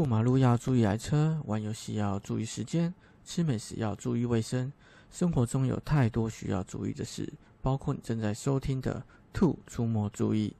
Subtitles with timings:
[0.00, 4.72] 过马路要注意来车，玩游戏要注意时间，吃美食要注意卫生。
[5.10, 7.30] 生活中有太多需要注意的事，
[7.60, 8.94] 包括你正在收听的
[9.34, 10.56] 《兔出没注意》。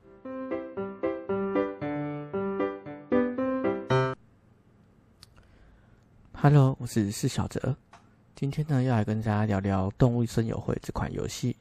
[6.35, 7.75] Hello，我是施小哲，
[8.37, 11.57] 今天呢要来跟大家聊聊《动物森友会》这款游戏。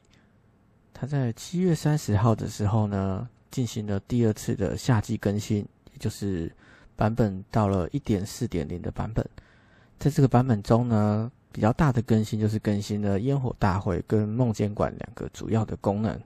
[0.92, 6.54] 它在七月三十号的时候呢，进行了第二次的夏季更新，也就是
[7.00, 9.26] 版本到了一点四点零的版本。
[9.98, 16.20] 在这个版本中呢，比较大的更新就是更新了烟火大会跟梦监管两个主要的功能。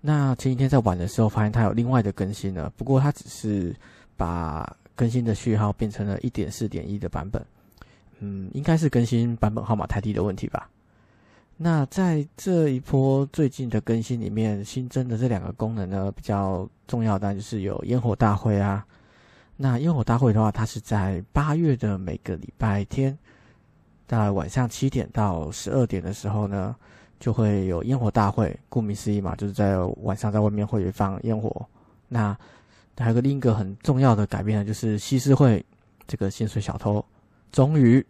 [0.00, 3.74] 那前几天在玩的时候，发现它有另外的更新了，不过它只是
[4.16, 7.44] 把更新的序号变成了一点四点一的版本。
[8.20, 10.70] 嗯，应该是更新版本号码太低的问题吧。
[11.56, 18.86] 那在这一波最近的更新里面，新增的这两个功能呢，比较重要的就是有烟火大会啊。
[19.56, 23.16] 那烟火大会的话，它是在八月的每个礼拜天，
[24.06, 26.76] 在晚上七点到十二点的时候呢，
[27.18, 28.54] 就会有烟火大会。
[28.68, 31.66] 顾名思义嘛，就是在晚上在外面会放烟火。
[32.08, 32.36] 那
[32.98, 35.64] 还有个另一个很重要的改变呢，就是西施会
[36.06, 37.02] 这个薪水小偷。
[37.50, 38.04] 终于，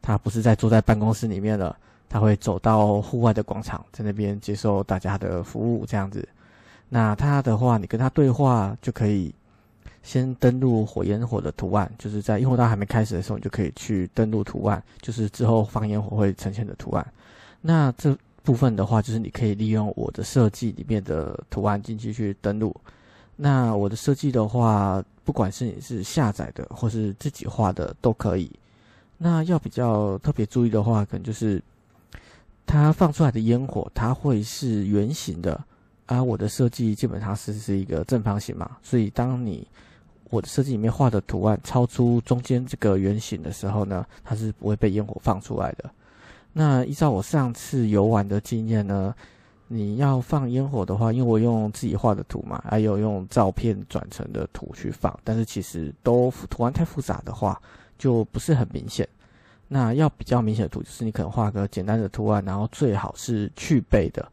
[0.00, 1.76] 他不是在坐在办公室里面了，
[2.08, 6.26] 他会走到户外的广场，在那边接受大家的服务，这样子。
[6.88, 9.34] 那他的话，你跟他对话就可以
[10.06, 17.04] 先登录火焰火的图案，就是在烟火大还没开始的时候，你就可以去登录图案，就是之后放烟火会呈现的图案。
[17.60, 22.74] 那这部分的话，就是你可以利用我的设计里面的图案进去去登录。
[23.34, 28.48] 那我的设计的话，不管是你是下载的或是自己画的都可以。
[29.18, 31.60] 那要比较特别注意的话，可能就是
[32.64, 35.60] 它放出来的烟火，它会是圆形的，
[36.06, 39.66] 而我的设计基本上是是一个正方形嘛，所以当你
[40.30, 45.90] 我的设计里面画的图案超出中间这个圆形的时候呢，它是不会被烟火放出来的。
[46.52, 49.14] 那依照我上次游玩的经验呢，
[49.68, 57.60] 你要放烟火的话，因为我用自己画的图嘛，还有用照片转成的图去放，但是其实都图案太复杂的话。
[57.98, 59.08] 就不是很明显。
[59.68, 64.30] 那要比较明显的图，就是你可能画个简单的图案，然后最好是去背的。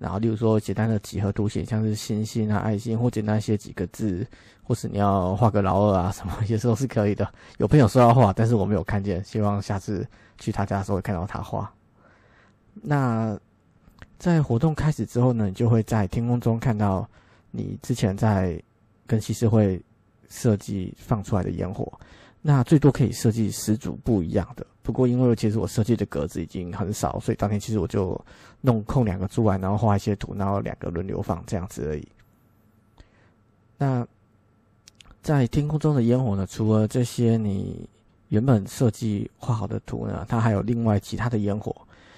[0.00, 4.26] 然后，例如说简单的几何图形，像是星星啊、爱心，或简单写几个字，
[4.62, 7.30] 或是你要画个老二啊什么，也是都是可以的。
[7.58, 11.70] 有朋友说要画，但是我没有看见，希望下次去他家的时候会看到他画。
[12.72, 13.38] 那
[14.18, 17.06] 在活动开始之后呢，你就会在天空中看到
[17.50, 18.58] 你之前在
[19.06, 19.78] 跟西施会
[20.30, 21.92] 设计放出来的烟火。
[22.40, 28.20] 那最多可以设计十组不一样的，不过因为其实我设计的格子已经很少，所以当天其实我就
[28.60, 32.08] 弄空两个出来，然后画一些图，然后两个轮流放这样子而已。
[33.78, 34.04] 那
[35.22, 36.44] 在天空中的烟火呢？
[36.44, 37.88] 除了这些你
[38.30, 41.72] 原本设计画好的图呢，它还有另外其他的烟火，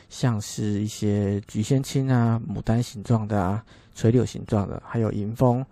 [0.09, 3.63] 像是一些菊仙青啊、牡丹形状的啊、
[3.95, 5.63] 垂柳形状的，还有迎风。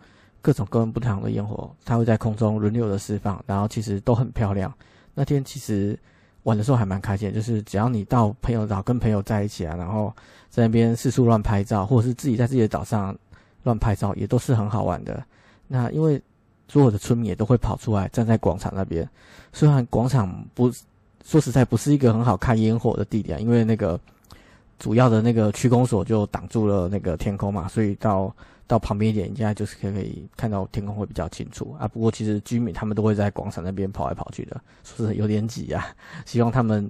[0.42, 4.70] 各种各样不同的烟火，它会在空中轮流的释放，然后其实都很漂亮。
[5.14, 5.98] 那天其实
[6.44, 10.12] 玩的时候还蛮开心，就是只要你到朋友岛跟朋友在一起啊，然后
[10.48, 13.16] 在那边四处乱拍照，或者是自己在自己的岛上
[13.62, 15.22] 乱拍照，也都是很好玩的。
[15.68, 16.20] 那因为
[16.68, 19.08] 所有的村民也都会跑出来站在广场那边，
[19.52, 20.70] 虽然广场不
[21.24, 23.98] 说实在不是一个很好看烟火的地点，因为那个
[24.78, 28.34] 主要的那个区公所就挡住了那个天空嘛，所以到。
[28.70, 31.88] 到旁边一点，现在就是可以看到天空会比较清楚啊。
[31.88, 35.88] 不过其实居民他们都会在广场那边跑来跑去的，说是有点挤啊。
[36.24, 36.88] 希望他们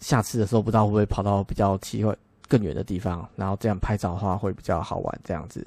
[0.00, 2.12] 下次的时候不知道会不会跑到比较奇怪
[2.48, 5.20] 更远的地方，然后这样拍照的话会比较好玩。
[5.22, 5.64] 这样子，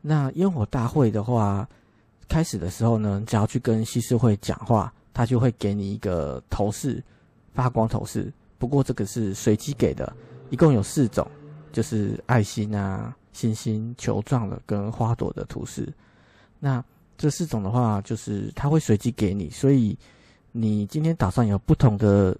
[0.00, 1.68] 那烟火大会的话，
[2.26, 7.04] 开始的时候呢，只要去跟西施会讲话，他就会给你一个头饰，
[7.52, 8.32] 发光头饰。
[8.56, 10.10] 不过这个是随机给的，
[10.48, 11.30] 一共有四种，
[11.72, 13.14] 就是爱心啊。
[13.36, 15.92] 星星、球状的跟花朵的图示，
[16.58, 16.82] 那
[17.18, 19.96] 这四种的话，就是它会随机给你，所以
[20.52, 22.34] 你今天岛上有不同的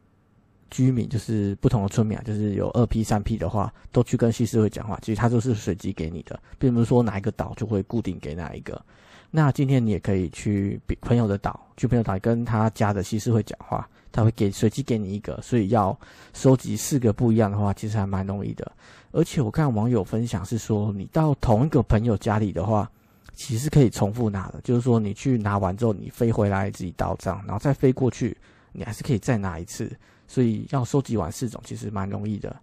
[0.71, 8.83] 居民，就是不同的村民啊，就是有二 P、三 P 的话，都去跟西施会讲话，其实它都是随机给你的，并不是说哪一个岛就会固定给哪一个。
[9.31, 15.99] 那今天你也可以去朋友的岛，去朋友岛跟他家的西施会讲话，他会给随机给你一个，所以要
[16.33, 18.71] 收集四个不一样的话，其实还蛮容易的。
[19.13, 22.91] 而且我看网友分享是说，你到同一个朋友家里的话，
[23.35, 24.61] 其实可以重复拿的。
[24.63, 28.37] 就是说，你去拿完之后，你飞回来自己到账，然后再飞过去，
[28.73, 29.91] 你还是可以再拿一次。
[30.29, 32.55] 所以要收集完四种，其实蛮容易的。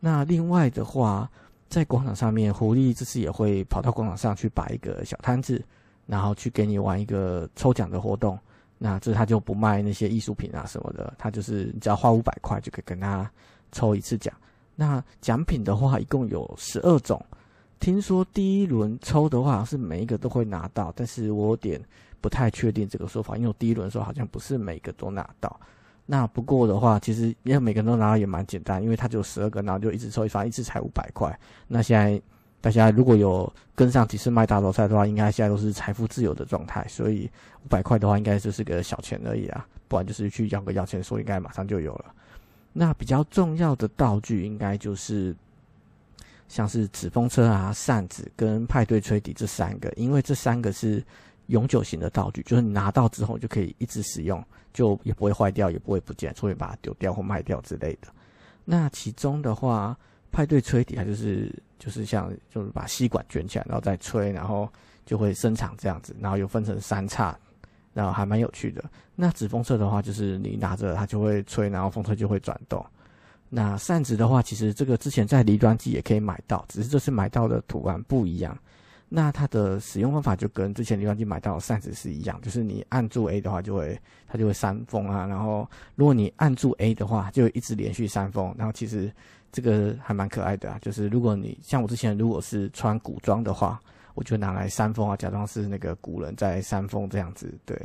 [0.00, 1.30] 那另外的话，
[1.68, 5.64] 在广场上面，狐狸这次也会跑到广场上去摆一个小摊子，
[6.06, 8.38] 然后去给你玩一个抽奖的活动。
[8.86, 13.30] 那这他就不卖那些艺术品啊什么的，他就是你只要花五百块就可以跟他
[13.72, 14.34] 抽一次奖。
[14.74, 17.18] 那奖品的话一共有十二种，
[17.80, 21.80] 听说第一轮抽的话是每一个都会拿到，但是我有点
[22.20, 25.58] 不太确定这个说法，因为我第一轮的时候好像不是每个都拿到。
[26.04, 31.34] 那不过的话，其实因为每个人都拿到也蛮简单，因为他就十二个，然后就一直抽，一发一次才五百块。
[31.66, 32.20] 那现在
[32.64, 37.30] 大家如果有跟上几次卖大头菜的话，应该现在都是财富自由的状态，所以
[37.62, 42.06] 五百块的话应该就是个小钱而已啊，不然就是去要个要钱说，应该马上就有了。
[42.72, 45.36] 那比较重要的道具应该就是
[46.48, 51.04] 像是纸风车啊、扇子跟派对吹笛这三个，因为这三个是
[51.48, 54.42] 永久型的道具，就是你拿到之后就可以一直使用。
[54.72, 58.08] 就也不会坏掉，也不会不见，除非把它丢掉或卖掉之类的。
[58.64, 59.96] 那其中的话，
[60.34, 61.48] 派对吹笛它就是
[61.78, 64.68] 就是像就是把吸管卷起来，然后再吹，然后
[65.06, 67.38] 就会伸长这样子，然后又分成三叉，
[67.92, 68.82] 然后还蛮有趣的。
[69.14, 72.84] 那纸风车的话，就是你拿着它就会吹，然后风车就会转动。
[73.48, 78.58] 那扇子的话，其实这个之前在离端机也可以买到，只是这次买到的图案不一样。
[79.16, 83.96] 那它的使用方法就跟之前浏览器买到的扇子是一样，就是你按住 A 的话，就会
[84.26, 85.24] 它就会扇风啊。
[85.24, 88.52] 然后如果你按住 A 的话，就一直连续扇风。
[88.58, 89.08] 然后其实
[89.52, 93.80] 这个还蛮可爱的啊，就是如果你像我之前如果是穿古装的话，
[94.14, 97.54] 我就拿来扇风啊，假装是那个古人在扇风这样子。
[97.64, 97.80] 对。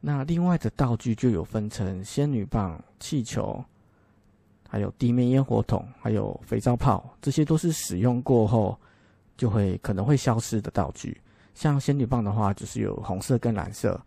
[0.00, 3.62] 那另外的道具就有分成仙女棒、气球，
[4.66, 8.78] 还有地面烟火筒，还有肥皂泡，这些都是使用过后。
[9.40, 11.18] 就会可能会消失的道具，
[11.54, 13.98] 像仙女棒的话，就是有红色跟蓝色。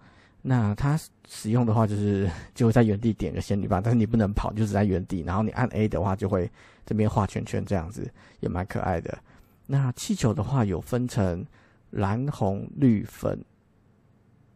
[0.43, 0.95] 那它
[1.27, 5.21] 使用的话，就是 就会在原地点个仙女棒，但是你不能跑，就是在原地。
[5.21, 6.47] 然后你按 A 的话，就会
[6.85, 8.07] 这边画圈圈，这样子
[8.41, 9.17] 也蛮可爱的。
[9.65, 11.43] 那气球的话，有分成
[11.89, 13.43] 蓝、红、绿、粉，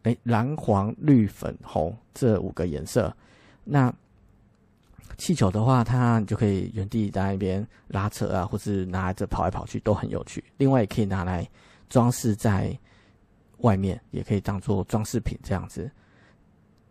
[0.03, 3.11] 哎，蓝、黄、绿、粉、红这五个颜色。
[3.63, 3.91] 那
[5.17, 10.43] 气球的话，它你就可以原地在那边拉扯啊，或是拿着跑来跑去，都很有趣。
[10.57, 11.47] 另外也可以拿来
[11.89, 12.77] 装饰在
[13.59, 15.89] 外面，也可以当做装饰品这样子。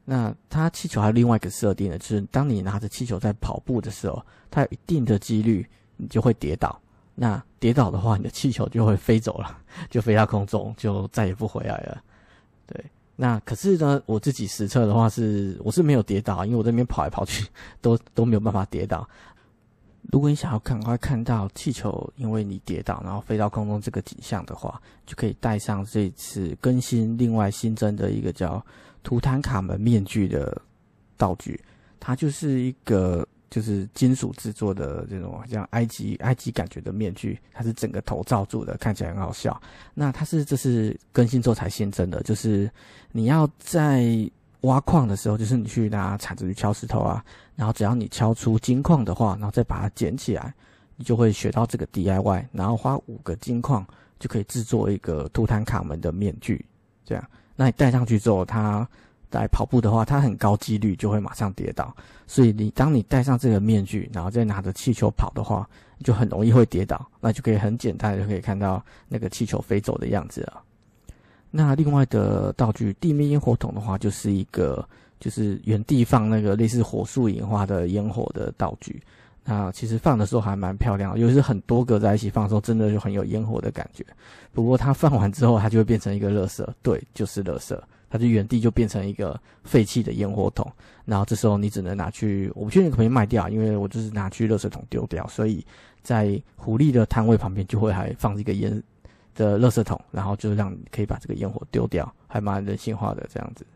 [0.05, 6.81] 那它气球还有另外一个设定呢，就是当你拿着气球在跑步的时候，它有一定的几率你就会跌倒。
[7.15, 9.59] 那跌倒的话，你的气球就会飞走了，
[9.89, 12.03] 就飞到空中，就再也不回来了。
[12.67, 12.85] 对。
[13.17, 17.47] 那可是呢，我自己实测的话是，我是没有跌倒，因为我这边跑来跑去
[17.81, 19.09] 都都没有办法跌倒。
[20.13, 28.65] 如果你想要赶快看到气球因为你跌倒然后飞到空中这个景象的话，就可以带上这次更新另外新增的一个叫
[29.03, 30.61] 图坦卡门面具的
[31.17, 31.61] 道具，
[31.99, 33.27] 它就是一个。
[33.49, 39.61] 就是金属制作的这种像埃及埃及感觉的面具，它是整个头罩住的，看起来很好笑。
[39.95, 42.71] 那它是这是更新之后才新增的，就是
[43.13, 44.29] 你要在
[44.63, 50.53] 挖矿的时候，就是你去拿铲子去敲石头啊，然后只要你敲出金矿的话，然后再把它捡起来，
[50.97, 53.87] 你就会学到这个 DIY，然后花五个金矿
[54.19, 56.65] 就可以制作一个图坦卡门的面具。
[57.05, 58.87] 这样，那你戴上去之后，它。
[59.37, 61.95] 来跑步的话，它很高几率就会马上跌倒，
[62.27, 65.69] 所以你当你戴上这个面具，然后再拿着气球跑的话，
[66.03, 70.63] 就很容易会跌倒，那就可以很简单就可以看到那个气球飞走的样子了。
[71.51, 74.87] 那另外的道具地面烟火筒的话，就是一个
[75.21, 79.01] 就是原地放那个类似火树引花的烟火的道具。
[79.49, 84.05] 那其实放的时候还蛮漂亮，尤其是很多个在一起放的时候，真的就很有烟火的感觉。
[84.53, 87.79] 不过它放完之后，它就会变成一个垃圾，对，就是垃圾。
[88.17, 90.71] 它就原地就变成一个废弃的烟火筒，
[91.05, 95.65] 然后这时候你只能拿去，我不确定可不可以卖掉，因为我就是拿去垃圾桶丢掉，所以
[96.03, 98.83] 在狐狸的摊位旁边就会还放一个烟
[99.35, 103.67] 的垃圾桶，然后就让你可以把这个烟火丢掉，还蛮人性化的这样子。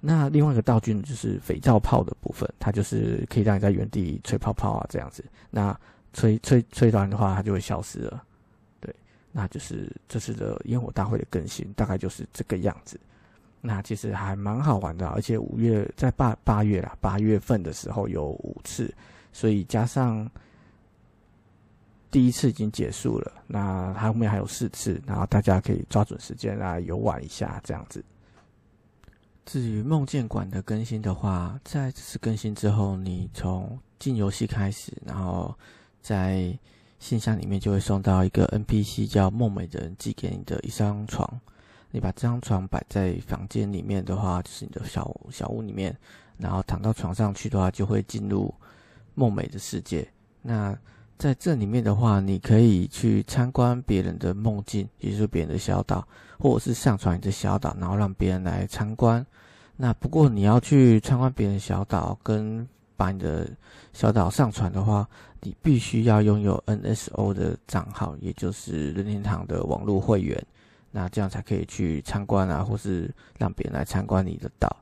[0.00, 5.78] 那另外一个道具呢，就是肥皂泡的部分，它就是可以让你在原地吹泡泡啊这样子，那
[6.12, 8.22] 吹吹吹完的话，它就会消失了。
[8.80, 8.94] 对，
[9.32, 13.00] 那就是这次的烟火大会的更新，大概就是这个样子。
[13.66, 18.94] 那其实还蛮好玩的，而且五月在八八月啦，八月份的时候有五次，
[19.32, 20.30] 所以加上
[22.10, 28.04] 第一次已经结束了，那后面还有四次，然后大家可以抓准时间来游玩一下这样子。
[29.46, 35.56] 至于梦见馆的更新的话，在这次更新之后，你从进游戏开始，然后
[36.02, 36.54] 在
[36.98, 41.40] 信箱里面就会送到一个 NPC 叫梦美人寄给你的一张床。
[41.94, 45.96] 你把这张床摆在房间里面的话，就是你的小小屋里面，
[46.36, 48.52] 然后躺到床上去的话，就会进入
[49.14, 50.04] 梦美的世界。
[50.42, 50.76] 那
[51.16, 56.04] 在这里面的话，你可以去参观别人的梦境，也就是别人的小岛，
[56.36, 59.24] 或者是上传你的小岛，然后让别人来参观。
[59.76, 63.48] 那不过你要去参观别人小岛，跟把你的
[63.92, 65.08] 小岛上传的话，
[65.40, 70.44] 你必须要拥有 NSO 的账号，也就是任天堂的网络会员。
[70.96, 74.76] 那这样才可以去参观啊，或是让别人来参观你的岛。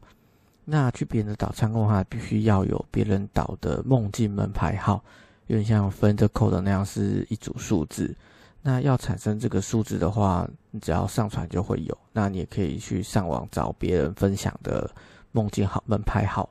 [0.62, 5.02] 那去别人的岛参观的话，必须要有别人岛的梦境门牌号，
[5.46, 8.14] 有点像分的扣的那样，是一组数字。
[8.60, 11.96] 那要产生这个数字的话，你只要上传就会有。
[12.12, 14.88] 那你也可以去上网找别人分享的
[15.32, 16.46] 梦境号门牌号。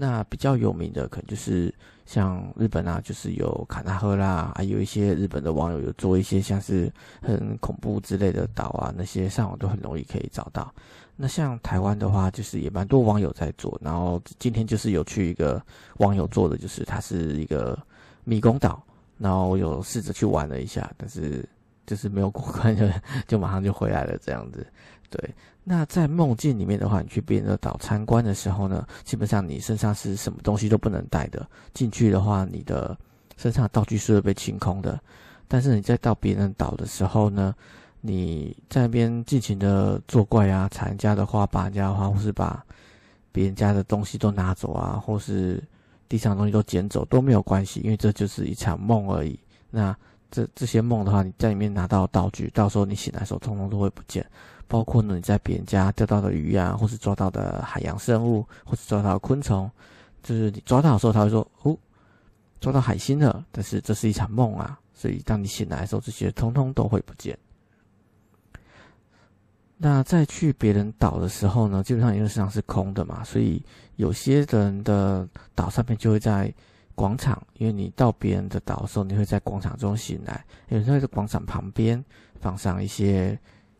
[0.00, 1.74] 那比较有名的可能就是
[2.06, 6.88] 像日本啊，就是有卡纳赫啦，还有一些日本的网友有做一些像是
[7.20, 10.72] 很恐怖之类的岛啊，那些上网都很容易可以找到。
[11.16, 13.76] 那像台湾的话，就是也蛮多网友在做。
[13.82, 15.60] 然后今天就是有去一个
[15.96, 17.76] 网友做的，就是它是一个
[18.22, 18.80] 迷宫岛。
[19.18, 21.44] 然后我有试着去玩了一下，但是
[21.88, 22.86] 就是没有过关，就
[23.26, 24.64] 就马上就回来了这样子。
[25.10, 25.34] 对，
[25.68, 31.46] 那在梦境里面的话，你去别人的岛参观的时候呢，基本上你身上是什么东西都不能带的。
[31.74, 32.96] 进去的话，你的
[33.36, 34.98] 身上的道具是会被清空的。
[35.46, 37.54] 但是你在到别人岛的时候呢，
[38.00, 42.64] 你在那边尽情的作怪啊，踩人家的花，把人家的花，或是把
[43.30, 45.62] 别人家的东西都拿走啊，或是。
[46.10, 49.38] 地上的东西都捡走都没有关系，因为这就是一场梦而已。
[49.70, 49.94] 那
[50.30, 54.26] 这这些梦的话，你在里面拿到道具，到时候你醒来的时候，通通都会不见。
[54.68, 59.68] 包括呢，你在别人家钓到的鱼啊，或是抓到的海洋生物，或是抓到的昆虫，
[60.22, 61.76] 就是你抓到的时候，他会说：“哦，
[62.60, 67.36] 抓到海星了。”但是这是一场梦啊，所以当你醒来的时候，这些通通都会不见。
[69.80, 73.62] 那再去别人岛的时候呢，基本上因为市场是空的嘛，所以
[73.96, 76.52] 有些人的岛上面就会在
[76.94, 82.04] 广场，因为你到别人的岛的时候，你会在广场中醒来，有时候在广场旁边
[82.40, 83.38] 放上一些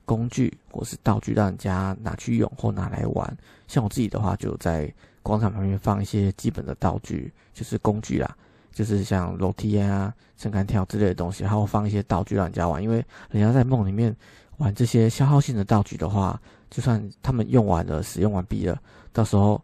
[0.09, 3.39] 工具或是道具，让人家拿去用或拿来玩。
[3.67, 4.91] 像我自己的话，就在
[5.23, 8.35] 广场旁边放一些基本的道具，就是工具啦，
[8.73, 14.17] 就是像楼梯啊、撑杆跳之类的东西，然后放一些道具让人家玩，因为人家在梦里面。
[14.59, 16.37] 玩这些消耗性的道具的话，
[16.69, 18.77] 就算他们用完了、使用完毕了，
[19.13, 19.63] 到时候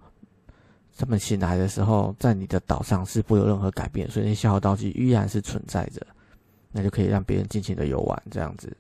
[0.97, 6.01] 他们醒来的时候，在你的岛上是不会有任何改变，所以那些消耗道具依然是存在着，
[6.71, 8.73] 那就可以让别人尽情的游玩这样子。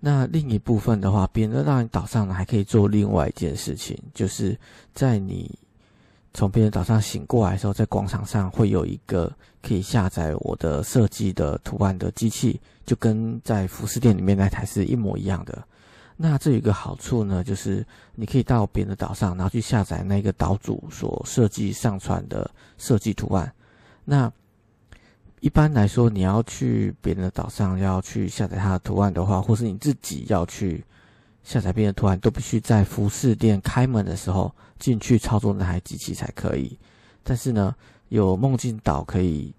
[0.00, 4.58] 那另一部分的话，别人让你岛上呢，还可以做另外一件事情，就是
[4.94, 5.58] 在你
[6.32, 12.60] 从别人岛上醒过来的时候，在广场上会有一个可以下载我的设计的图案的机器。
[12.86, 15.62] 就跟在服饰店里面那台是一模一样的。
[16.16, 23.52] 那这有一个好处呢，就是你可以到别人的岛上，然后去下载那个岛主所设计上传的设计图案。
[24.06, 24.32] 那
[25.40, 30.84] 一般来说，你要去别人的岛上要去下载他的图案的话，或是你自己要去
[31.42, 36.78] 下载别人的图案，都必须在服饰店开门的时候进去操作那台机器才可以。
[37.22, 37.74] 但是呢，
[38.08, 39.54] 有梦境岛可以。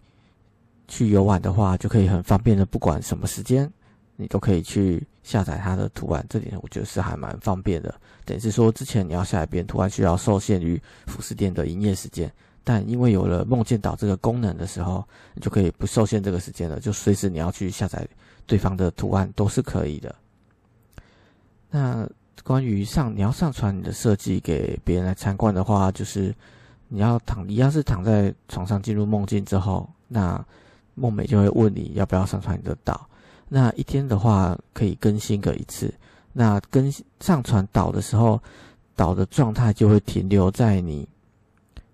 [0.91, 3.71] 去游玩的话，就可以很方便的，不管什么时间，
[4.15, 6.25] 你都可以去下载它的图案。
[6.27, 7.93] 这点我觉得是还蛮方便的。
[8.25, 18.07] 等于是说，之前你要下载别人图案，需要受限于服饰店的营业时间，但因为有了梦见岛这个功能的时候，你就可以不受限这个时间了，就随时你要去下载
[18.45, 20.15] 对方的图案都是可以的。
[21.69, 22.07] 那
[22.43, 26.33] 关于上你要上传你的设计给别人来参观的话，就是
[26.87, 30.43] 你要躺一样是躺在床上进入梦境之后，那。
[30.95, 33.07] 梦美就会问你要不要上传你的岛，
[33.47, 35.93] 那一天的话可以更新个一次。
[36.33, 38.37] 那更上传岛的时候，
[38.97, 41.07] 岛的状态就会停留在你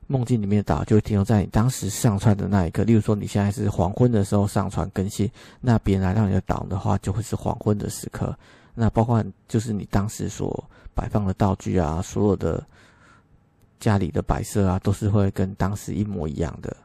[0.07, 2.83] 梦境里面的岛就会停留在你当时上传的那一刻。
[2.83, 5.29] 例如说你现在是黄昏的时候上传更新，
[5.61, 8.37] 那别人来到你的岛的话，就会是黄昏的时刻。
[8.73, 12.63] 那包括就是你当时所摆放的道具啊，所有的
[13.79, 16.75] 家里的摆设啊，都是会跟当时一模一样的。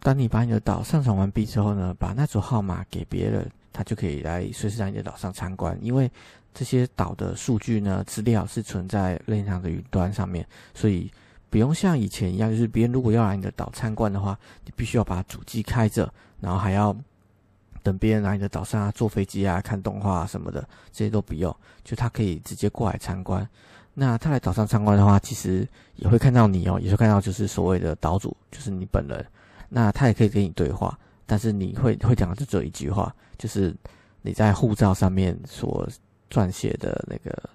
[0.00, 5.76] 当你把你的岛上传完毕之后呢，把那组号码给别人，他就可以来随时在你的岛上参观。
[5.82, 6.10] 因为
[6.54, 11.10] 这些岛的数据呢，资料是存在任天堂的云端上面，所以
[11.56, 16.94] 不用像以前一样，就是别人如果要来你的岛参观的话，你必须要把主机开着，然后还要
[17.82, 20.60] 等别人来你的岛上啊，坐飞机啊、看动画什么的，
[20.92, 23.48] 这些都不用，就他可以直接过来参观。
[23.94, 29.26] 那他来岛上参观的话，其实也会看到你哦，也会看到就是所谓的岛主，就是你本人。
[29.70, 33.74] 那他也可以跟你对话，但是你会会讲的就只有一句话，就是
[34.20, 35.88] 你在护照上面所
[36.30, 37.48] 撰写的那个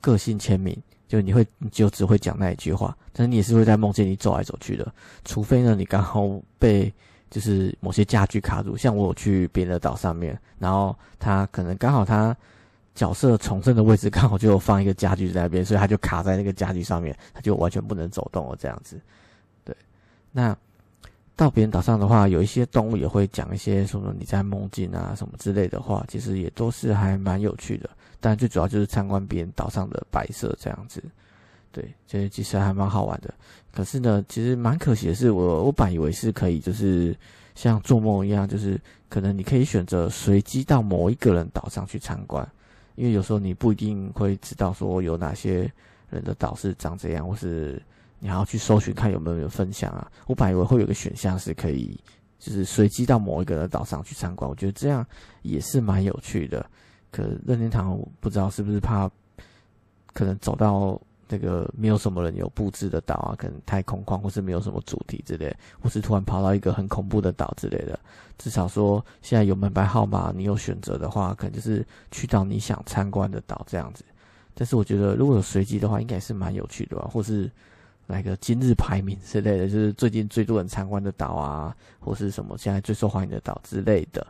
[0.00, 0.74] 个性签名，
[1.08, 4.92] 就你会你就只会讲那一句话，但是你也是会在梦境里走来走去的，
[5.24, 6.92] 除非呢你刚好被
[7.30, 12.36] 就是某些家具卡住，像我去别的岛上面，然后他可能刚好他
[12.94, 19.00] 角色重生的位置刚好就有放一个家具在那边，所以他就卡在那个家具上面，他就完全不能走动了这样子。
[19.64, 19.76] 对，
[20.32, 20.56] 那
[21.36, 27.90] 到别人岛上的话，有一些动物也会讲一些什么你在梦境啊什么之类的话，其实也都是还蛮有趣的。
[28.18, 31.02] 但最主要就是参观别人岛上的摆设这样子。
[31.70, 33.34] 对，这其实还蛮好玩的。
[33.70, 37.14] 可是呢，其实蛮可惜的是，我我本以为是可以，就是
[37.54, 42.48] 像做梦一样，就是可能你可以选择随机到某一个人岛上去参观，
[42.94, 45.70] 因为有时候你不一定会知道说有哪些
[46.08, 47.80] 人的岛是长这样，或是
[48.18, 50.10] 你还要去搜寻看有没有人分享啊。
[50.26, 51.98] 我本来以为会有个选项是可以，
[52.38, 55.06] 就是随机到某一个人岛上去参观，我觉得这样
[55.42, 56.64] 也是蛮有趣的。
[57.10, 59.10] 可任天堂不知道是不是怕
[60.12, 61.00] 可能走到。
[61.28, 67.98] 那个没有什么人有布置的岛啊，可能太空旷，或是没有什么主题之类，或是突然跑到一个很恐怖的岛之类的。
[68.38, 74.04] 至少说现在有门牌号码，你有选择的话，可能就是去到你想参观的岛这样子。
[74.54, 77.50] 但是我觉得如果有随机的话，应该是蛮有趣的吧，或是
[78.06, 84.26] 来个今日排名之类的，就是最近最多人参观的岛啊，或是什么现在最受欢迎的岛之类的。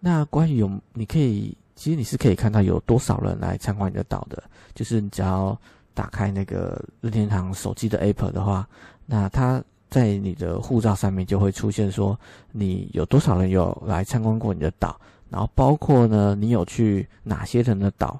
[0.00, 4.42] 那关于有，你可以其实你是可以看到有多少人来参观你的岛的，
[4.74, 5.58] 就是你只要。
[5.94, 8.68] 打开那个任天堂手机的 App 的话，
[9.04, 12.16] 那它在你的护照上面就会出现说
[12.52, 14.96] 你有多少人有来参观过你的岛，
[15.28, 18.16] 然后包括呢你有去哪些人的岛，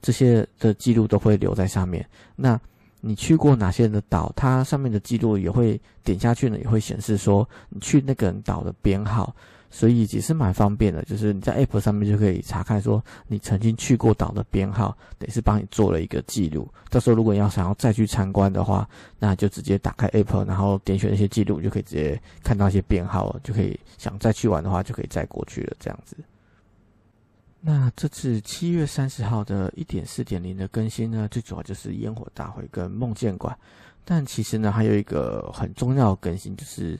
[0.00, 2.08] 这些的记录都会留在上面。
[2.36, 2.56] 那
[3.00, 9.34] 你去过哪些人的岛，它上面的记录也会点下去呢，也会显示说你去那个人岛的编号。
[9.70, 16.66] 所以也是蛮方便的，就是你在 App 上面就可以查看说你曾经去过岛的编号，等是帮你做了一个记录。
[16.88, 18.88] 到时候如果你要想要再去参观的话，
[19.18, 25.76] 那就直接打开 App，然后点选那些记录，就可以直接看到一些编号了，就可以想再去玩的话，就可以再过去了。
[25.78, 26.16] 这样子。
[27.96, 33.56] 这次七月三十号的一点四点零的更新呢，最主要就是烟火大会跟梦见馆，
[34.04, 36.98] 但其实呢还有一个很重要的更新就是。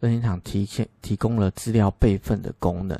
[0.00, 2.96] 任天堂提前提供了资料备份的功能，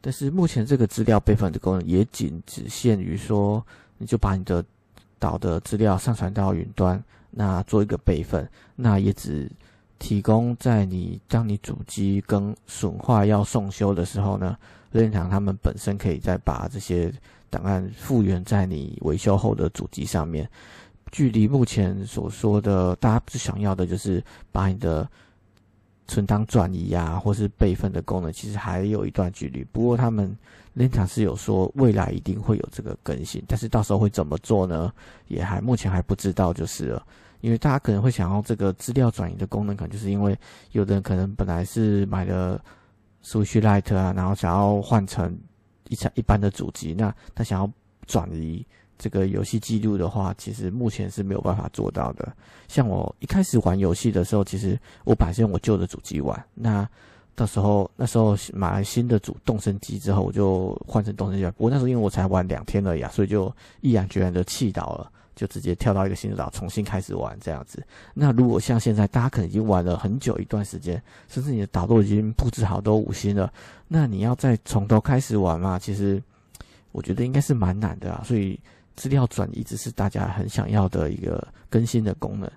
[0.00, 3.64] 但是目前这个资料备份的功能也仅只限于说，
[3.98, 4.64] 你就把你的
[5.20, 9.48] 导的资料上传到云端，那做一个备份，那也只
[10.00, 14.58] 提供在你当你主机跟损坏要送修的时候呢，
[14.90, 17.12] 任天堂他们本身可以再把这些
[17.48, 20.48] 档案复原在你维修后的主机上面。
[21.10, 24.22] 距离目前所说的大家最想要的就是
[24.52, 25.08] 把你的。
[26.06, 29.62] 存档转移啊，或是备份的功能，其实还有一段距离。
[29.70, 30.36] 不过他们
[30.72, 34.92] 联厂是有说未来一定会有这个更新，但是到时候会怎么做呢？
[35.28, 37.06] 也还目前还不知道就是了。
[37.42, 40.36] 因为大家可能会想要这个资料转移的功能，可能就是因为
[40.72, 42.60] 有的人可能本来是买了
[43.24, 45.38] Switch Lite 啊，然后想要换成
[45.88, 47.70] 一台一般的主机，那他想要
[48.06, 48.66] 转移。
[49.02, 52.36] 这个游戏记录的话，其实目前是没有办法做到的。
[52.68, 56.38] 像我一开始玩游戏的时候，其实我本来是用我旧的主机玩。
[56.52, 56.86] 那
[57.34, 61.46] 到时候那时候买了新的主动身机之后，我就换成动身机。
[61.52, 67.82] 不过那时候因为我才玩两天而已啊，所以就毅然决然的弃岛了，就直接跳到一个新的岛重新开始玩这样子。
[68.14, 73.52] 那如果像现在大家可能已经玩了很久一段时间，甚至你的岛都已经布置好都五星了，
[73.88, 75.78] 那你要再从头开始玩嘛？
[75.78, 76.22] 其实
[76.92, 78.22] 我觉得应该是蛮难的啊。
[78.24, 78.58] 所以。
[78.96, 82.50] 资料转移只是大家很想要的一个更新的功能，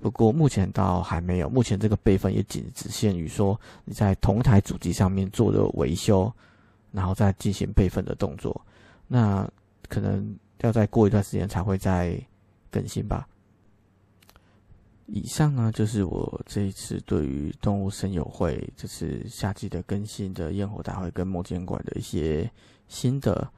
[0.00, 1.50] 不过目前倒还没有。
[1.50, 6.32] 目前这个备份也仅只限于说你在同台主机上面做的维修，
[6.90, 8.58] 然后再进行备份的动作。
[9.08, 9.46] 那
[9.90, 12.20] 可能要再过一段时间才会再
[12.70, 13.26] 更新吧。
[15.06, 22.48] 以上呢就是我这一次对于动物森友会这次夏季的更新的焰火大会跟梦见馆的一些
[22.86, 23.48] 心得。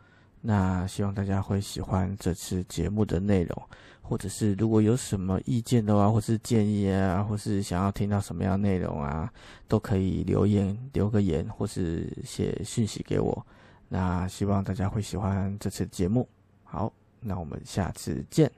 [0.41, 3.63] 那希望大家会喜欢这次节目的内容，
[4.01, 9.33] 或者是如果有什么意见的话，或是建议啊，或是想要听到什么样内容啊，
[9.69, 13.47] 都可以留言留个言，或是写讯息给我。
[13.89, 16.27] 那希望大家会喜欢这次节目。
[16.73, 18.51] 好那我们下次见。